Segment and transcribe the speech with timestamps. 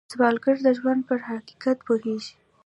[0.13, 2.33] سوالګر د ژوند پر حقیقت پوهېږي